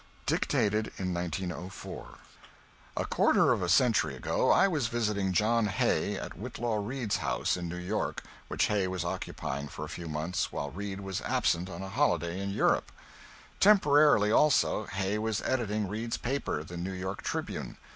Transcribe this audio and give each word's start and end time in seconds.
[Dictated 0.25 0.91
in 0.97 1.13
1904.] 1.13 2.15
A 2.97 3.05
quarter 3.05 3.51
of 3.53 3.61
a 3.61 3.69
century 3.69 4.15
ago 4.15 4.49
I 4.49 4.67
was 4.67 4.87
visiting 4.87 5.31
John 5.31 5.67
Hay 5.67 6.15
at 6.17 6.35
Whitelaw 6.35 6.77
Reid's 6.83 7.17
house 7.17 7.55
in 7.55 7.69
New 7.69 7.75
York, 7.77 8.23
which 8.47 8.65
Hay 8.65 8.87
was 8.87 9.05
occupying 9.05 9.67
for 9.67 9.85
a 9.85 9.89
few 9.89 10.07
months 10.07 10.51
while 10.51 10.71
Reid 10.71 11.01
was 11.01 11.21
absent 11.21 11.69
on 11.69 11.83
a 11.83 11.87
holiday 11.89 12.39
in 12.41 12.49
Europe. 12.49 12.91
Temporarily 13.59 14.31
also, 14.31 14.85
Hay 14.87 15.19
was 15.19 15.43
editing 15.43 15.87
Reid's 15.87 16.17
paper, 16.17 16.63
the 16.63 16.77
New 16.77 16.93
York 16.93 17.21
"Tribune." 17.21 17.77